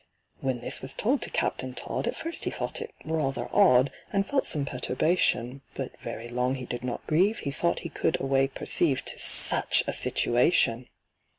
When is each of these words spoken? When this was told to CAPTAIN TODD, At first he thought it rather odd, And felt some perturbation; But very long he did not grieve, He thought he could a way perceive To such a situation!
When 0.39 0.61
this 0.61 0.81
was 0.81 0.95
told 0.95 1.21
to 1.21 1.29
CAPTAIN 1.29 1.75
TODD, 1.75 2.07
At 2.07 2.15
first 2.15 2.45
he 2.45 2.49
thought 2.49 2.81
it 2.81 2.91
rather 3.05 3.47
odd, 3.53 3.91
And 4.11 4.25
felt 4.25 4.47
some 4.47 4.65
perturbation; 4.65 5.61
But 5.75 5.99
very 5.99 6.27
long 6.27 6.55
he 6.55 6.65
did 6.65 6.83
not 6.83 7.05
grieve, 7.05 7.37
He 7.37 7.51
thought 7.51 7.81
he 7.81 7.89
could 7.89 8.19
a 8.19 8.25
way 8.25 8.47
perceive 8.47 9.05
To 9.05 9.19
such 9.19 9.83
a 9.85 9.93
situation! 9.93 10.87